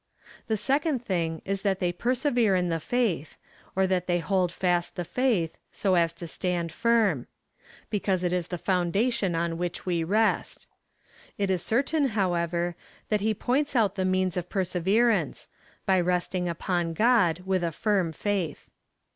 [0.43, 3.37] ^ The second thing is that they i^ersevere in the faith,
[3.75, 7.27] or that they hold fast the faith, so as to stand firm;
[7.91, 10.65] because that is the foundation on w^hich we rest.
[11.37, 12.75] It is certain, how ever,
[13.09, 15.49] that he points out the means of perseverance—
[15.85, 18.71] by rest ing upon God with a firm faith..